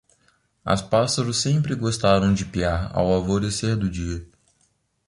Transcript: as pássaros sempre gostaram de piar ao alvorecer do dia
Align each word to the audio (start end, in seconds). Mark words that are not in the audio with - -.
as 0.65 0.81
pássaros 0.81 1.39
sempre 1.43 1.75
gostaram 1.75 2.33
de 2.33 2.43
piar 2.43 2.89
ao 2.91 3.13
alvorecer 3.13 3.77
do 3.77 3.87
dia 3.87 4.27